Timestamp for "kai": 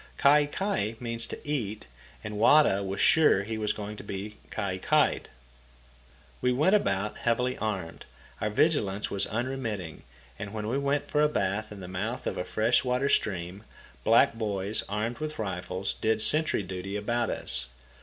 0.17-0.47, 0.47-0.95, 4.49-4.79